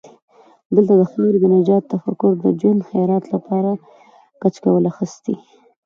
دلته 0.75 0.93
د 0.97 1.01
خاورې 1.11 1.37
د 1.41 1.45
نجات 1.55 1.83
تفکر 1.93 2.31
د 2.37 2.45
ژوند 2.59 2.81
خیرات 2.89 3.25
لپاره 3.33 3.71
کچکول 4.41 4.83
اخستی. 4.91 5.35